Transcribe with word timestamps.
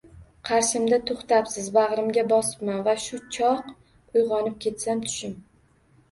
Qarshimda 0.47 0.97
to‘xtabsiz. 1.09 1.65
Bag‘rimga 1.75 2.23
bosibman. 2.31 2.79
Va 2.87 2.95
shu 3.03 3.19
choq 3.35 3.69
uyg‘onib 4.21 4.55
ketsam, 4.65 5.05
tushim!.. 5.05 5.37